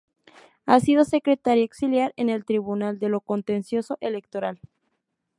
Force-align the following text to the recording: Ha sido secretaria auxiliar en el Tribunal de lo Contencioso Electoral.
Ha 0.65 0.79
sido 0.79 1.05
secretaria 1.05 1.61
auxiliar 1.61 2.11
en 2.17 2.31
el 2.31 2.43
Tribunal 2.43 2.97
de 2.97 3.07
lo 3.07 3.21
Contencioso 3.21 3.99
Electoral. 4.01 4.59